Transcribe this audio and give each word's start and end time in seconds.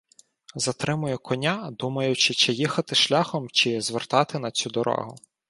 Затримую 0.55 1.19
коня, 1.19 1.69
думаючи, 1.71 2.33
чи 2.33 2.53
їхати 2.53 2.95
шляхом, 2.95 3.49
чи 3.49 3.81
звертати 3.81 4.39
на 4.39 4.51
цю 4.51 4.69
дорогу. 4.69 5.15